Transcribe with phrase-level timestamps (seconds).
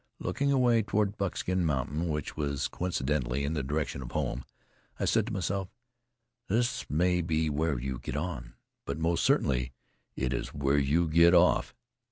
[0.17, 4.45] Looking away toward Buckskin Mountain, which was coincidentally in the direction of home,
[4.99, 5.69] I said to myself:
[6.47, 9.73] "This may be where you get on, but most certainly
[10.15, 11.75] it is where you get off!"